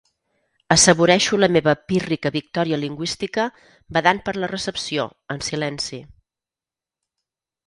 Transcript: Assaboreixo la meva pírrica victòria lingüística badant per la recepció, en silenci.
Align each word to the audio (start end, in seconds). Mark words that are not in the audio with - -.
Assaboreixo 0.75 1.37
la 1.41 1.49
meva 1.57 1.75
pírrica 1.91 2.31
victòria 2.35 2.79
lingüística 2.85 3.45
badant 3.99 4.23
per 4.31 4.35
la 4.45 4.51
recepció, 4.53 5.07
en 5.37 5.45
silenci. 5.51 6.01